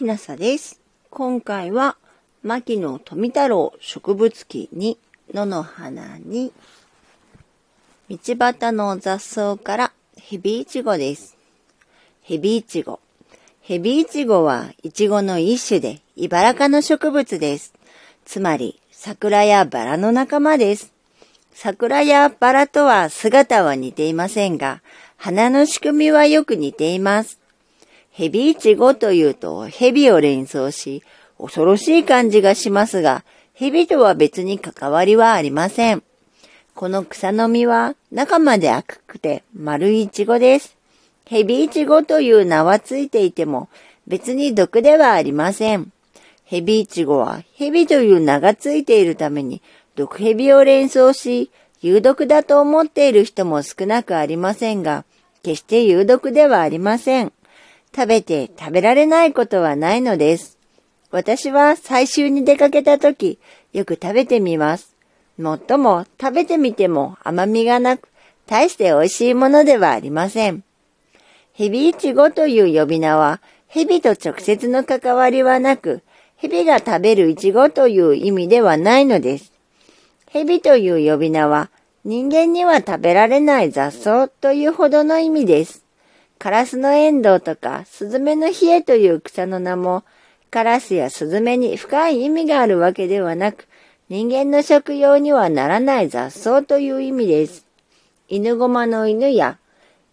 [0.00, 0.80] きなさです。
[1.10, 1.98] 今回は、
[2.42, 4.96] 牧野富太郎植物記に
[5.34, 6.54] 野の花に、
[8.08, 11.36] 道端の雑草からヘビイチゴです。
[12.22, 12.98] ヘビイチゴ。
[13.60, 17.74] ヘビイチゴはイチゴの一種で、茨科の植物です。
[18.24, 20.94] つまり、桜やバラの仲間です。
[21.52, 24.80] 桜やバラとは姿は似ていませんが、
[25.18, 27.39] 花の仕組みはよく似ています。
[28.10, 31.02] ヘビイチゴというと蛇を連想し、
[31.38, 33.24] 恐ろしい感じがしますが、
[33.54, 36.02] 蛇とは別に関わりはありません。
[36.74, 40.76] この草の実は中まで赤くて丸いイチゴです。
[41.26, 43.68] ヘビイチゴという名はついていても
[44.06, 45.92] 別に毒ではありません。
[46.44, 49.62] ヘビイチゴはヘビという名がついているために
[49.94, 55.04] 毒蛇を連想し有毒だと思っている人も少なくありませんが、
[55.42, 57.32] 決して有毒ではありません。
[57.94, 60.58] 食べて食べられないことはないのです。
[61.10, 63.38] 私は最終に出かけた時、
[63.72, 64.94] よく食べてみます。
[65.38, 68.08] もっとも食べてみても甘みがなく、
[68.46, 70.62] 大して美味しいものではありません。
[71.52, 76.02] ヘビイチゴという呼び名は、ヘビと直接の関わりはなく、
[76.36, 79.52] ヘビが食べるイチゴという意味ではないのです。
[80.28, 81.70] ヘビという呼び名は、
[82.04, 85.84] 人間には食べられない雑草というほどの意味です。
[86.40, 90.04] カラスのエンドウとか、スズメのヒエという草の名も、
[90.50, 93.68] カラスやスズメに深い意味があるわけではなく、
[94.08, 97.66] 人間の食用にはならない雑草という意味です。
[98.26, 99.58] 犬ゴマの犬や、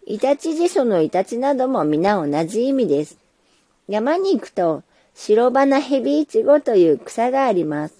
[0.04, 3.16] イタチジソのイタチなども皆同じ意味です。
[3.88, 4.82] 山に行くと、
[5.14, 7.94] 白花ヘビイチゴという草があります。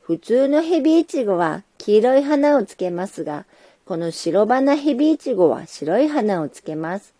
[0.00, 3.44] 普通のヘビイチゴは黄色い花をつけますが、
[3.84, 7.17] この白花ヘビイチゴは白い花をつけます。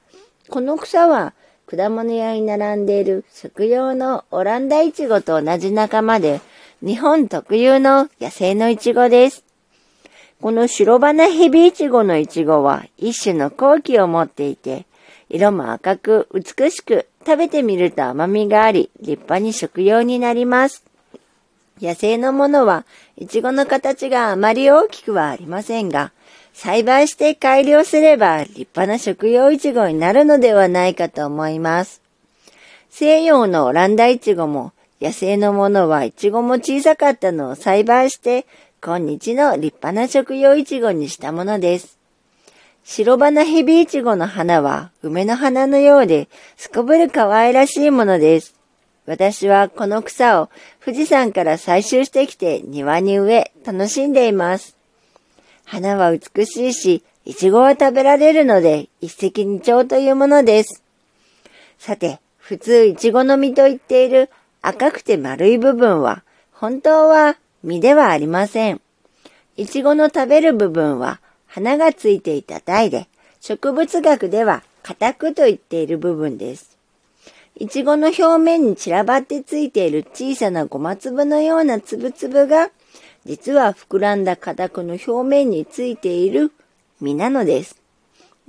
[0.50, 1.34] この草は
[1.66, 6.40] 果物屋に並んでいる食用のオランダイチゴと同じ仲間で、
[6.83, 9.45] 日本特有の野生のイチゴです。
[10.40, 14.86] この白花ヘビイチゴのイチゴは一種の後期を持っていて、
[15.28, 20.83] 色も赤く美しく食べてみると甘みがあり、立派に食用になります。
[21.83, 22.86] 野生のものは、
[23.18, 26.12] イチゴの形があまり大きくはありませんが、
[26.58, 32.02] 栽培して改良すれば立派な食用イチゴになるのではないかと思います。
[32.91, 38.45] 西洋のオランダイチゴも野生のものはイチゴも小さかったのを栽培して
[38.85, 41.97] 今日の立派な食用イチゴにしたものです。
[42.83, 48.57] 白花ヘビイチゴの花は梅の花のようですこぶる可愛らしいものです。
[49.07, 50.51] 私はこの草を
[50.85, 54.77] 富士山から採集してきて庭に植え楽しんでいます。
[55.70, 60.83] 花は美しいし、いちごは食べられるので一石二鳥というものです。
[61.79, 64.30] さて、普通いちごの実と言っている
[64.62, 68.80] 赤くて丸い部分は、本当は実ではありません。
[69.58, 73.06] いちごの食べる部分は花がついていた台で、
[73.40, 76.79] 植物学では硬くと言っている部分です。
[77.56, 82.70] いちごの表面に散らばってついている小さなごま粒のような粒々が
[83.28, 86.50] 実は膨らんだ硬くの表面についている
[86.98, 87.77] 実なのです。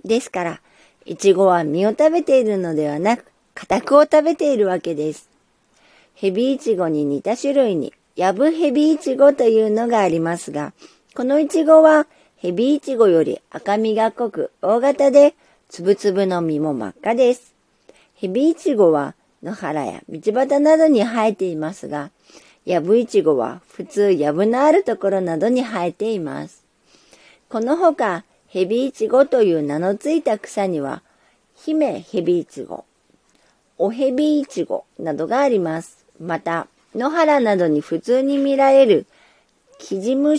[0.06, 0.62] ですから、
[1.04, 3.26] いちごは実を食べているのではなく、
[3.56, 5.30] 硬くを食べているわけです。
[6.16, 10.72] ヘビイチゴに似た種類に、ヤブヘビイチゴというのがありますが、
[11.14, 12.08] このイチゴは
[12.38, 15.36] ヘビイチゴより赤みが濃く大型で、
[15.68, 17.54] つぶつぶの実も真っ赤です。
[18.16, 19.14] ヘビイチゴは
[19.44, 22.12] 野原や道端などに生えていますが、
[22.70, 26.64] ヤブイチゴは普通ヤブのあるところなどに生えています。
[27.50, 31.02] このほか、ヘビイチゴという名のついた草には、
[31.56, 32.86] 姫ヘビイチゴ、
[33.80, 36.06] おヘビイチゴなどがあります。
[36.20, 39.08] また、野原などに普通に見られる、
[39.80, 40.36] キジム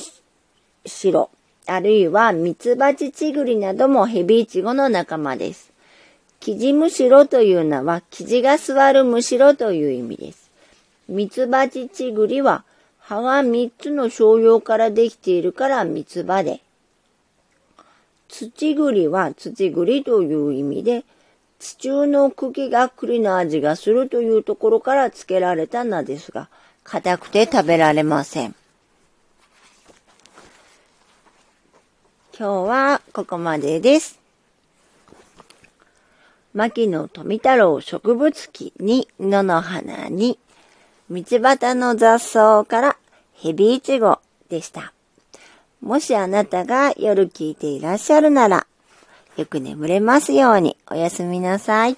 [0.87, 1.31] シロ、
[1.67, 5.73] あるいはミツバチチグリなどもヘビイチゴの仲間です。
[6.39, 10.40] キジムシロという名は、キジが座るむしろという意味です。
[11.11, 12.65] ミツバチチグリは
[12.99, 16.63] 葉が3つの商用からできているから三つ葉で、
[18.29, 21.05] 土栗は土栗という意味で、
[21.59, 26.49] 地中の茎が栗の味がするというところから付けられた名ですが、
[26.85, 28.55] 硬くて食べられません。
[32.39, 34.21] 今日はここまでです。
[36.55, 40.39] 牧野富太郎植物記に野の花に
[41.11, 42.97] 道端の雑草から
[43.35, 44.93] ヘビイチゴでした。
[45.81, 48.67] もしあなたが夜聞いていらっしゃるなら、
[49.37, 51.97] よく眠れますようにおやすみなさい。